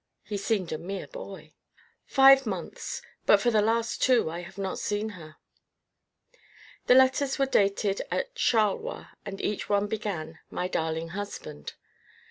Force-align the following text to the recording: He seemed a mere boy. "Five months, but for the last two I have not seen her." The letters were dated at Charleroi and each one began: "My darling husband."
He 0.23 0.35
seemed 0.35 0.71
a 0.71 0.79
mere 0.79 1.05
boy. 1.05 1.53
"Five 2.07 2.47
months, 2.47 3.03
but 3.27 3.39
for 3.39 3.51
the 3.51 3.61
last 3.61 4.01
two 4.01 4.31
I 4.31 4.39
have 4.41 4.57
not 4.57 4.79
seen 4.79 5.09
her." 5.09 5.35
The 6.87 6.95
letters 6.95 7.37
were 7.37 7.45
dated 7.45 8.01
at 8.09 8.33
Charleroi 8.33 9.09
and 9.27 9.39
each 9.39 9.69
one 9.69 9.85
began: 9.85 10.39
"My 10.49 10.67
darling 10.67 11.09
husband." 11.09 11.73